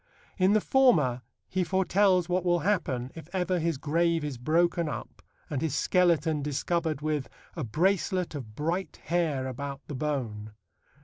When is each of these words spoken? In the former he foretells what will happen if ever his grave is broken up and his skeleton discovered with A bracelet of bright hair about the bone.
In 0.39 0.53
the 0.53 0.61
former 0.61 1.21
he 1.47 1.63
foretells 1.63 2.27
what 2.27 2.43
will 2.43 2.61
happen 2.61 3.11
if 3.13 3.27
ever 3.33 3.59
his 3.59 3.77
grave 3.77 4.23
is 4.23 4.39
broken 4.39 4.89
up 4.89 5.21
and 5.47 5.61
his 5.61 5.75
skeleton 5.75 6.41
discovered 6.41 7.01
with 7.01 7.29
A 7.55 7.63
bracelet 7.63 8.33
of 8.33 8.55
bright 8.55 8.97
hair 9.03 9.45
about 9.45 9.81
the 9.85 9.93
bone. 9.93 10.53